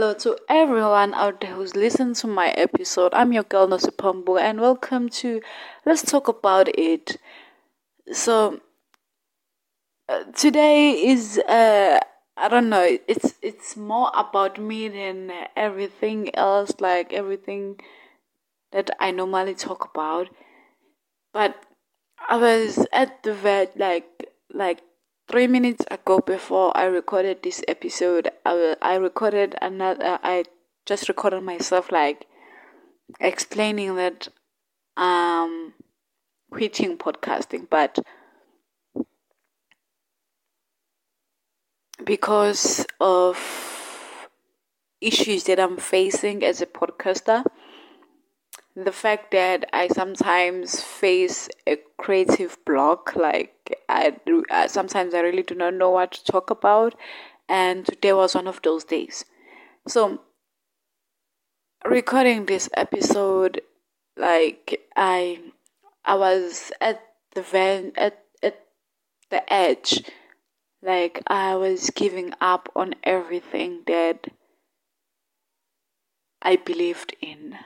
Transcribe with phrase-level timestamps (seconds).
[0.00, 3.12] hello to everyone out there who's listened to my episode.
[3.12, 5.42] I'm your girl Nosipambo and welcome to
[5.84, 7.18] Let's Talk About It.
[8.10, 8.60] So
[10.08, 11.98] uh, today is uh
[12.34, 17.78] I don't know, it's it's more about me than everything else like everything
[18.72, 20.30] that I normally talk about.
[21.34, 21.62] But
[22.26, 24.08] I was at the vet like
[24.50, 24.80] like
[25.30, 28.30] three minutes ago before I recorded this episode.
[28.44, 30.18] I, I recorded another.
[30.24, 30.44] I
[30.86, 32.26] just recorded myself like
[33.20, 34.28] explaining that
[34.96, 35.74] um
[36.50, 37.98] quitting podcasting, but
[42.04, 43.38] because of
[45.00, 47.44] issues that I'm facing as a podcaster
[48.84, 54.16] the fact that I sometimes face a creative block, like I
[54.50, 56.94] uh, sometimes I really do not know what to talk about,
[57.48, 59.24] and today was one of those days.
[59.88, 60.20] So,
[61.84, 63.62] recording this episode,
[64.16, 65.40] like I,
[66.04, 67.02] I was at
[67.34, 68.66] the van at at
[69.30, 70.02] the edge,
[70.82, 74.28] like I was giving up on everything that
[76.42, 77.58] I believed in.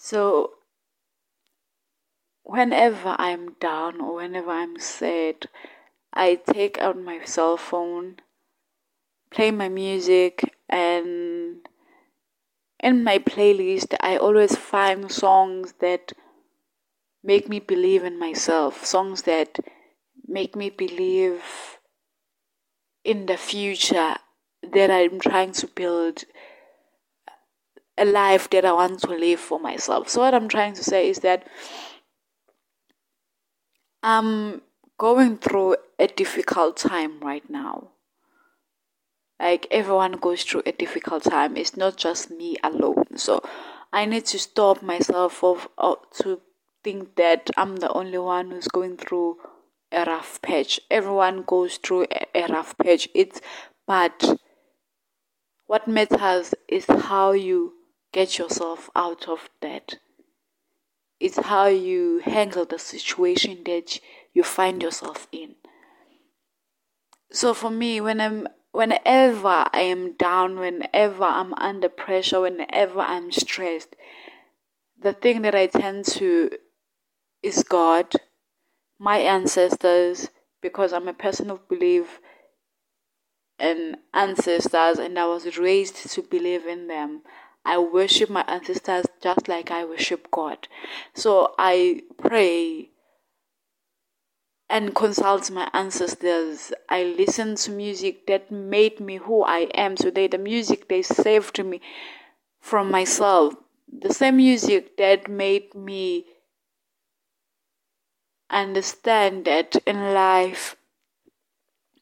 [0.00, 0.52] So,
[2.44, 5.48] whenever I'm down or whenever I'm sad,
[6.12, 8.20] I take out my cell phone,
[9.32, 11.68] play my music, and
[12.78, 16.12] in my playlist, I always find songs that
[17.24, 19.58] make me believe in myself, songs that
[20.28, 21.42] make me believe
[23.02, 24.14] in the future
[24.62, 26.22] that I'm trying to build
[27.98, 30.08] a life that I want to live for myself.
[30.08, 31.46] So, what I'm trying to say is that
[34.02, 34.62] I'm
[34.96, 37.88] going through a difficult time right now.
[39.40, 41.56] Like everyone goes through a difficult time.
[41.56, 43.16] It's not just me alone.
[43.16, 43.42] So,
[43.92, 46.40] I need to stop myself of, of to
[46.84, 49.38] think that I'm the only one who's going through
[49.90, 50.80] a rough patch.
[50.90, 53.08] Everyone goes through a, a rough patch.
[53.14, 53.40] It's
[53.86, 54.38] but
[55.66, 57.72] what matters is how you
[58.12, 59.98] get yourself out of that.
[61.20, 64.00] It's how you handle the situation that
[64.32, 65.56] you find yourself in.
[67.30, 73.32] So for me, when I'm whenever I am down, whenever I'm under pressure, whenever I'm
[73.32, 73.96] stressed,
[75.00, 76.50] the thing that I tend to
[77.42, 78.12] is God,
[78.98, 80.28] my ancestors,
[80.60, 82.20] because I'm a person of belief
[83.58, 87.22] in ancestors and I was raised to believe in them.
[87.64, 90.68] I worship my ancestors just like I worship God.
[91.14, 92.90] So I pray
[94.70, 96.72] and consult my ancestors.
[96.88, 100.28] I listen to music that made me who I am today.
[100.28, 101.80] The music they saved me
[102.60, 103.54] from myself.
[103.90, 106.26] The same music that made me
[108.50, 110.76] understand that in life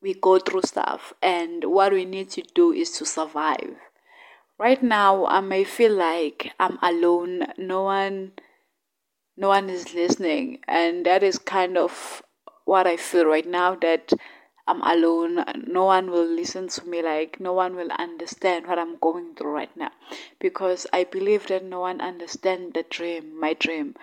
[0.00, 3.76] we go through stuff and what we need to do is to survive.
[4.58, 7.46] Right now, I may feel like I'm alone.
[7.56, 8.32] No one,
[9.36, 12.22] no one is listening, and that is kind of
[12.64, 13.76] what I feel right now.
[13.76, 14.12] That
[14.66, 15.44] I'm alone.
[15.68, 17.02] No one will listen to me.
[17.02, 19.92] Like no one will understand what I'm going through right now,
[20.40, 23.94] because I believe that no one understands the dream, my dream,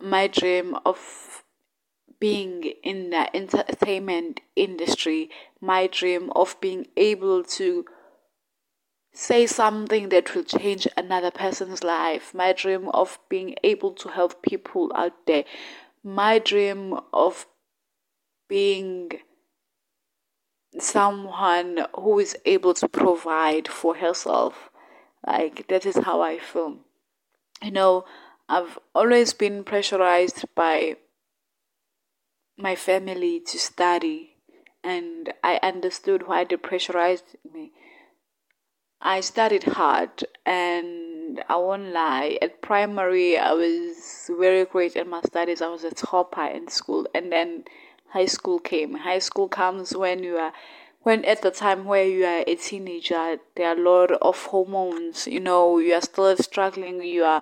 [0.00, 1.42] my dream of
[2.20, 5.30] being in the entertainment industry,
[5.60, 7.84] my dream of being able to
[9.18, 12.32] say something that will change another person's life.
[12.32, 15.44] My dream of being able to help people out there.
[16.04, 17.46] My dream of
[18.48, 19.10] being
[20.78, 24.70] someone who is able to provide for herself.
[25.26, 26.76] Like, that is how I feel.
[27.60, 28.04] You know,
[28.48, 30.94] I've always been pressurized by
[32.56, 34.36] my family to study,
[34.84, 37.72] and I understood why they pressurized me
[39.00, 42.38] I studied hard and I won't lie.
[42.42, 45.62] At primary, I was very great at my studies.
[45.62, 47.64] I was a topper in school, and then
[48.10, 48.94] high school came.
[48.94, 50.52] High school comes when you are,
[51.02, 55.26] when at the time where you are a teenager, there are a lot of hormones.
[55.26, 57.02] You know, you are still struggling.
[57.02, 57.40] You are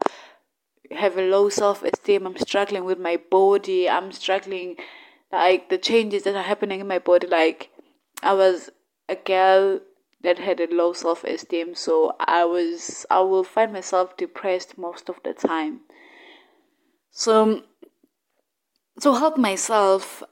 [0.91, 2.27] have a low self esteem.
[2.27, 3.89] I'm struggling with my body.
[3.89, 4.77] I'm struggling,
[5.33, 7.27] like the changes that are happening in my body.
[7.27, 7.71] Like
[8.23, 8.71] I was
[9.09, 9.81] a girl
[10.27, 11.77] that had a low self esteem.
[11.77, 15.83] So I was I will find myself depressed most of the time.
[17.13, 17.63] So
[19.03, 20.25] to help myself,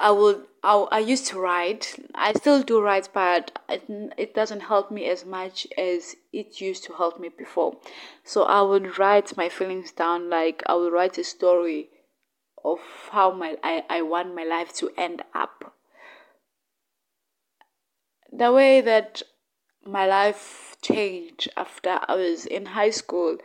[0.00, 1.94] I would I, I used to write.
[2.12, 3.84] I still do write, but it,
[4.18, 7.76] it doesn't help me as much as it used to help me before.
[8.24, 11.90] So I would write my feelings down, like I would write a story
[12.64, 12.80] of
[13.12, 15.72] how my I, I want my life to end up.
[18.32, 19.22] The way that
[19.86, 23.38] my life changed after I was in high school,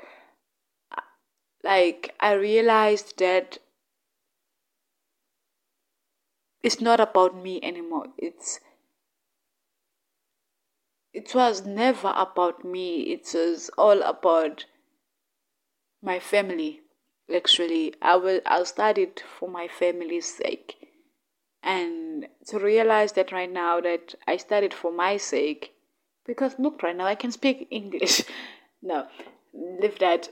[1.63, 3.59] like I realized that
[6.63, 8.07] it's not about me anymore.
[8.17, 8.59] It's
[11.13, 13.01] it was never about me.
[13.01, 14.65] It was all about
[16.01, 16.81] my family.
[17.33, 20.75] Actually, I will I studied for my family's sake,
[21.63, 25.73] and to realize that right now that I studied for my sake,
[26.25, 28.23] because look, right now I can speak English.
[28.81, 29.07] no,
[29.53, 30.29] leave that.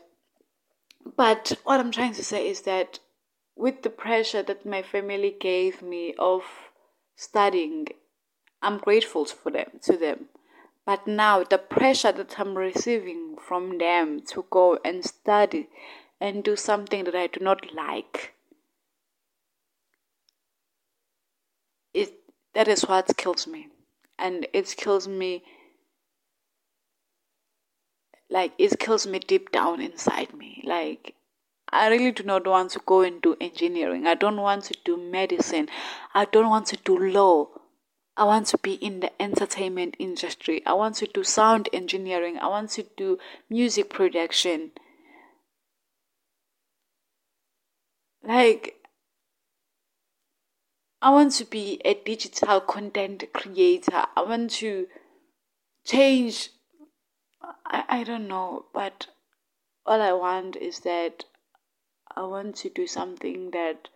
[1.16, 3.00] But what I'm trying to say is that
[3.56, 6.44] with the pressure that my family gave me of
[7.16, 7.88] studying,
[8.62, 10.26] I'm grateful for them to them.
[10.86, 15.70] But now the pressure that I'm receiving from them to go and study
[16.20, 18.34] and do something that I do not like
[21.94, 22.14] it
[22.54, 23.68] that is what kills me.
[24.18, 25.44] And it kills me
[28.30, 30.62] like it kills me deep down inside me.
[30.66, 31.16] Like
[31.72, 34.08] I really do not want to go into engineering.
[34.08, 35.70] I don't want to do medicine.
[36.14, 37.50] I don't want to do law.
[38.18, 40.62] I want to be in the entertainment industry.
[40.66, 42.38] I want to do sound engineering.
[42.40, 43.18] I want to do
[43.50, 44.72] music production.
[48.22, 48.76] Like,
[51.02, 54.06] I want to be a digital content creator.
[54.18, 54.88] I want to
[55.86, 56.50] change.
[57.66, 59.08] I, I don't know, but
[59.86, 61.26] all I want is that
[62.16, 63.90] I want to do something that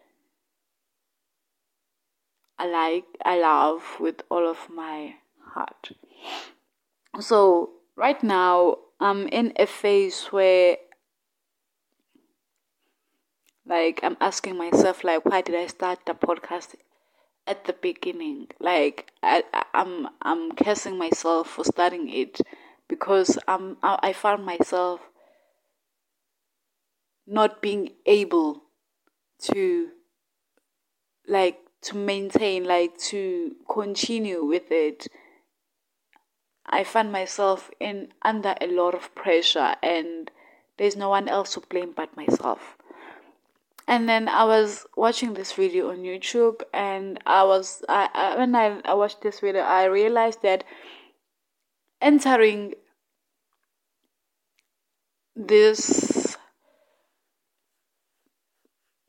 [2.58, 5.16] I like, I love with all of my
[5.54, 5.92] heart.
[7.20, 10.78] So, right now, I'm in a phase where
[13.66, 16.76] like I'm asking myself like why did I start the podcast
[17.48, 18.48] at the beginning?
[18.60, 22.40] Like I I'm I'm cursing myself for starting it
[22.94, 25.00] because I'm I found myself
[27.25, 28.63] not being able
[29.50, 29.90] to
[31.28, 35.07] like to maintain like to continue with it.
[36.66, 40.30] I find myself in under a lot of pressure and
[40.78, 42.78] there's no one else to blame but myself.
[43.86, 48.56] And then i was watching this video on youtube and i was I, I when
[48.56, 50.63] I, I watched this video i realized that
[52.04, 52.75] entering
[55.36, 56.38] this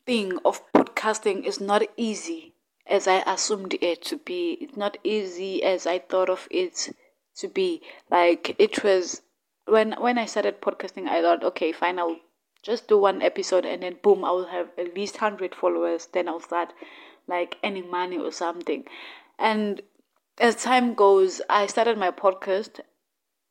[0.07, 2.55] thing of podcasting is not easy
[2.87, 4.59] as I assumed it to be.
[4.61, 6.91] It's not easy as I thought of it
[7.37, 7.83] to be.
[8.11, 9.23] Like it was
[9.67, 12.17] when when I started podcasting, I thought, okay, fine, I'll
[12.63, 16.09] just do one episode and then boom, I will have at least hundred followers.
[16.13, 16.73] Then I'll start
[17.27, 18.85] like earning money or something.
[19.39, 19.81] And
[20.39, 22.81] as time goes, I started my podcast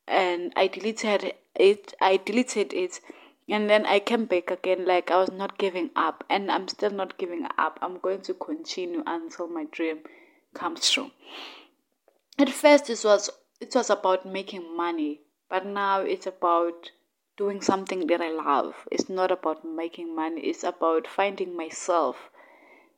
[0.06, 1.94] and I deleted it.
[2.00, 3.00] I deleted it
[3.48, 6.90] and then I came back again like I was not giving up and I'm still
[6.90, 7.78] not giving up.
[7.82, 9.98] I'm going to continue until my dream
[10.54, 11.10] comes true.
[12.38, 13.30] At first it was
[13.60, 16.90] it was about making money, but now it's about
[17.36, 18.74] doing something that I love.
[18.90, 22.30] It's not about making money, it's about finding myself.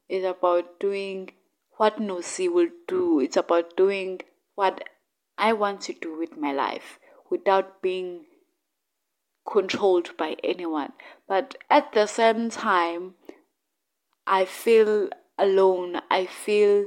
[0.08, 1.30] It's about doing
[1.72, 3.18] what Nosi will do.
[3.18, 4.20] It's about doing
[4.54, 4.88] what
[5.36, 6.98] I want to do with my life
[7.28, 8.26] without being
[9.46, 10.92] controlled by anyone.
[11.28, 13.14] But at the same time,
[14.26, 16.00] I feel alone.
[16.10, 16.86] I feel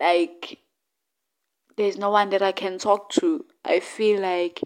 [0.00, 0.58] like
[1.76, 3.44] there's no one that I can talk to.
[3.64, 4.60] I feel like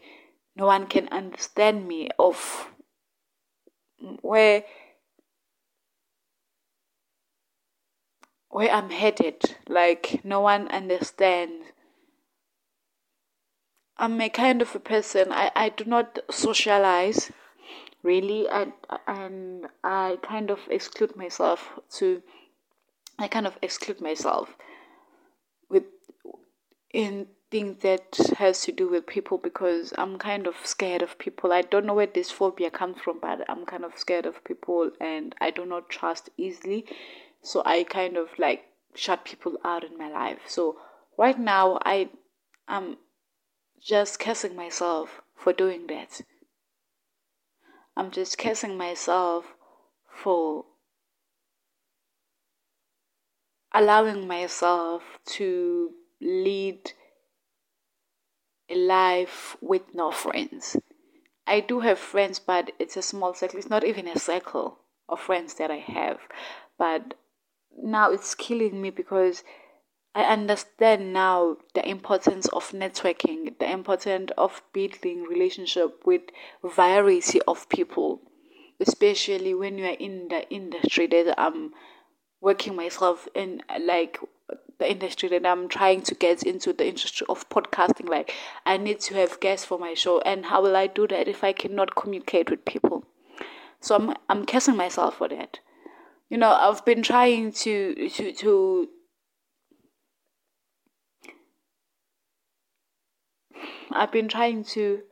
[0.55, 2.71] no one can understand me of
[4.21, 4.65] where
[8.49, 9.43] where I'm headed.
[9.69, 11.67] Like no one understands
[13.99, 17.33] I'm a kind of a person I, I do not socialize
[18.03, 18.73] really and
[19.07, 22.23] and I kind of exclude myself to
[23.19, 24.57] I kind of exclude myself
[25.69, 25.85] with
[26.93, 31.53] in things that has to do with people because I'm kind of scared of people.
[31.53, 34.91] I don't know where this phobia comes from, but I'm kind of scared of people
[35.01, 36.87] and I do not trust easily.
[37.43, 40.41] So I kind of like shut people out in my life.
[40.47, 40.77] So
[41.17, 42.09] right now I
[42.69, 42.97] am
[43.81, 46.21] just cursing myself for doing that.
[47.97, 49.55] I'm just cursing myself
[50.09, 50.65] for
[53.73, 56.93] allowing myself to lead
[58.69, 60.77] a life with no friends.
[61.47, 63.59] I do have friends, but it's a small circle.
[63.59, 64.79] It's not even a circle
[65.09, 66.19] of friends that I have.
[66.77, 67.15] But
[67.81, 69.45] now it's killing me because
[70.17, 76.23] I understand now the importance of networking, the importance of building relationship with
[76.65, 78.23] variety of people,
[78.81, 81.75] especially when you are in the industry that I'm
[82.41, 84.19] working myself in, like
[84.79, 88.09] the industry that I'm trying to get into the industry of podcasting.
[88.09, 88.33] Like,
[88.65, 91.45] I need to have guests for my show, and how will I do that if
[91.45, 93.05] I cannot communicate with people?
[93.81, 95.59] So I'm I'm cursing myself for that.
[96.31, 98.89] You know, I've been trying to to to
[103.91, 105.03] I've been trying to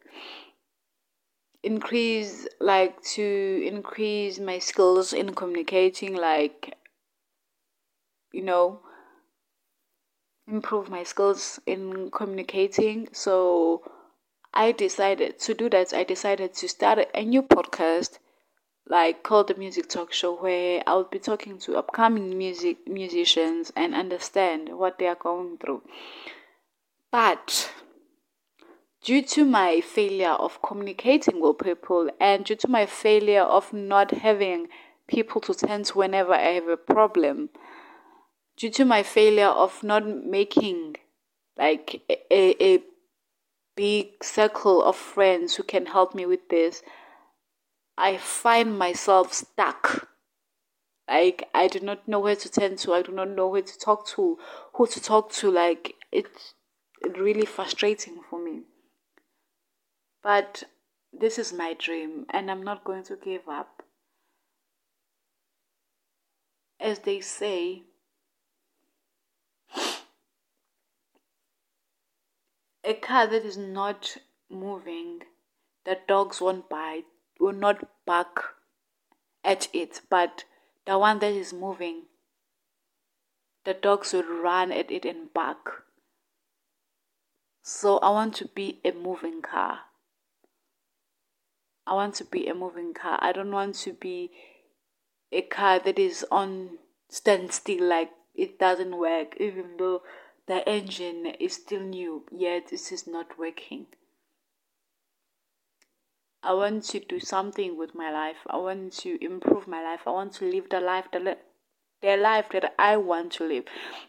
[1.62, 6.76] increase like to increase my skills in communicating like
[8.32, 8.80] you know
[10.46, 13.08] improve my skills in communicating.
[13.12, 13.82] So
[14.56, 18.18] i decided to do that i decided to start a new podcast
[18.86, 23.72] like called the music talk show where i would be talking to upcoming music musicians
[23.74, 25.82] and understand what they are going through.
[27.10, 27.70] But
[29.04, 34.10] due to my failure of communicating with people and due to my failure of not
[34.10, 34.66] having
[35.06, 37.50] people to turn to whenever I have a problem,
[38.56, 40.96] due to my failure of not making
[41.58, 42.82] like a, a
[43.76, 46.82] big circle of friends who can help me with this,
[47.98, 50.08] I find myself stuck.
[51.06, 52.94] Like I do not know where to turn to.
[52.94, 54.38] I do not know where to talk to,
[54.72, 55.50] who to talk to.
[55.50, 56.54] Like it's
[57.18, 58.62] really frustrating for me.
[60.24, 60.64] But
[61.12, 63.82] this is my dream, and I'm not going to give up.
[66.80, 67.82] As they say,
[72.82, 74.16] a car that is not
[74.50, 75.20] moving,
[75.84, 77.04] the dogs won't bite,
[77.38, 78.56] will not bark
[79.44, 80.44] at it, but
[80.86, 82.04] the one that is moving,
[83.64, 85.84] the dogs will run at it and bark.
[87.62, 89.80] So I want to be a moving car.
[91.86, 93.18] I want to be a moving car.
[93.20, 94.30] I don't want to be
[95.30, 100.02] a car that is on standstill, like it doesn't work, even though
[100.46, 103.86] the engine is still new, yet it is not working.
[106.42, 108.36] I want to do something with my life.
[108.48, 110.00] I want to improve my life.
[110.06, 111.38] I want to live the life that
[112.02, 113.64] the life that I want to live.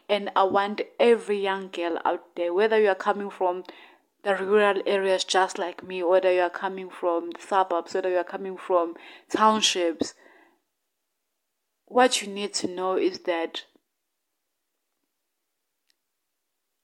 [0.06, 3.64] And I want every young girl out there, whether you are coming from
[4.26, 8.24] the rural areas just like me, whether you are coming from suburbs, whether you are
[8.24, 8.96] coming from
[9.30, 10.14] townships,
[11.86, 13.66] what you need to know is that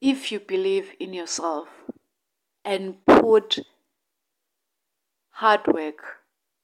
[0.00, 1.66] if you believe in yourself
[2.64, 3.58] and put
[5.30, 6.18] hard work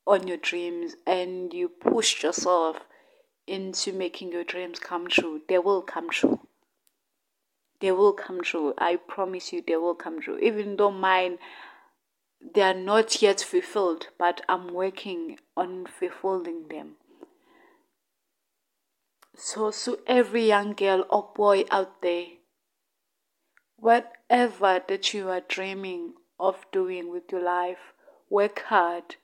[0.06, 2.76] on your dreams and you push yourself
[3.48, 6.38] into making your dreams come true, they will come true
[7.80, 8.74] they will come true.
[8.78, 10.38] I promise you, they will come true.
[10.38, 11.38] Even though mine,
[12.54, 16.96] they are not yet fulfilled, but I'm working on fulfilling them.
[19.36, 22.26] So, to every young girl or boy out there,
[23.76, 27.92] whatever that you are dreaming of doing with your life,
[28.28, 29.16] work hard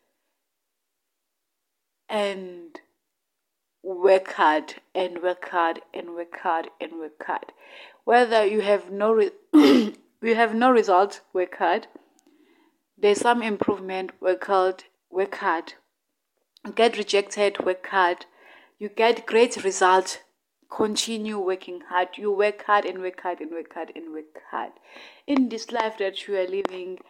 [2.08, 2.80] and
[3.84, 7.52] work hard and work hard and work hard and work hard.
[8.04, 11.86] Whether you have no re- you have no result, work hard.
[12.96, 15.74] There's some improvement, work hard, work hard.
[16.74, 18.24] get rejected, work hard.
[18.78, 20.22] You get great result,
[20.70, 22.16] continue working hard.
[22.16, 24.72] You work hard and work hard and work hard and work hard.
[25.26, 27.00] In this life that you are living,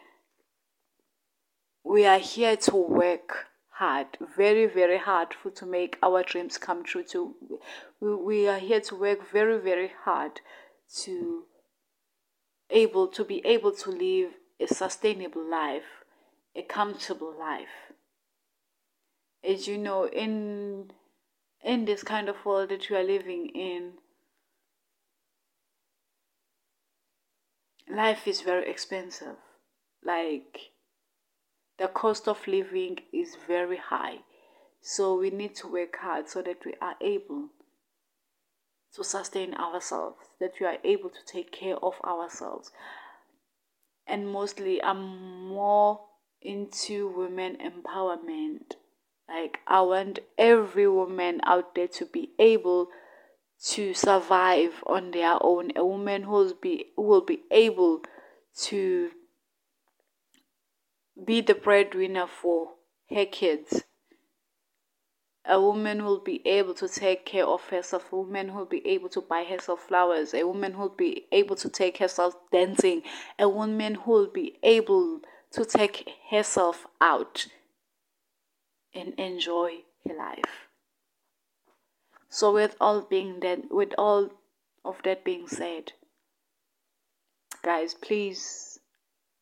[1.85, 3.47] we are here to work
[3.79, 7.03] hard, very, very hard for to make our dreams come true.
[7.05, 7.35] To
[8.01, 10.41] we, we are here to work very, very hard
[11.03, 11.45] to
[12.71, 16.05] able to be able to live a sustainable life,
[16.55, 17.93] a comfortable life.
[19.43, 20.93] As you know, in
[21.63, 23.95] in this kind of world that you are living in,
[27.89, 29.37] life is very expensive.
[30.03, 30.74] Like
[31.79, 34.19] the cost of living is very high.
[34.81, 37.49] So we need to work hard so that we are able
[38.95, 42.71] to sustain ourselves, that we are able to take care of ourselves.
[44.07, 46.01] And mostly, I'm more
[46.41, 48.75] into women empowerment.
[49.29, 52.89] Like, I want every woman out there to be able
[53.71, 58.03] to survive on their own, a woman who will be who will be able
[58.65, 59.11] to
[61.23, 62.71] be the breadwinner for
[63.11, 63.85] her kids.
[65.47, 68.11] A woman will be able to take care of herself.
[68.13, 70.33] A woman will be able to buy herself flowers.
[70.33, 73.03] A woman will be able to take herself dancing.
[73.39, 75.21] A woman will be able
[75.53, 77.47] to take herself out
[78.95, 80.69] and enjoy her life.
[82.31, 84.31] So with all being that with all
[84.85, 85.93] of that being said,
[87.63, 88.81] guys, please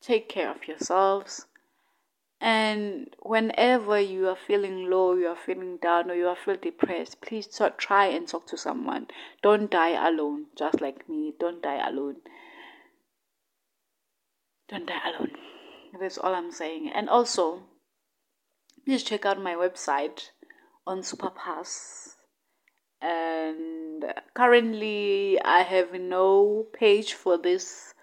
[0.00, 1.47] take care of yourselves.
[2.43, 7.21] And whenever you are feeling low, you are feeling down, or you are feeling depressed,
[7.21, 9.07] please talk, try and talk to someone.
[9.45, 11.35] Don't die alone, just like me.
[11.39, 12.17] Don't die alone.
[14.69, 15.31] Don't die alone.
[16.01, 16.91] That's all I'm saying.
[16.93, 17.63] And also,
[18.85, 20.31] please check out my website
[20.85, 22.17] on Superpass.
[23.01, 27.95] And currently, I have no page for this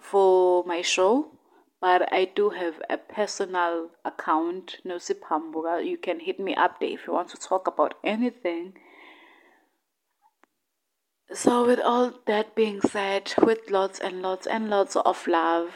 [0.00, 1.38] for my show,
[1.84, 5.82] but I do have a personal account, Nosip Hamburger.
[5.82, 8.72] You can hit me up there if you want to talk about anything.
[11.30, 15.74] So, with all that being said, with lots and lots and lots of love,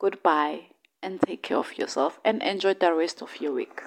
[0.00, 3.82] goodbye and take care of yourself and enjoy the rest of your week.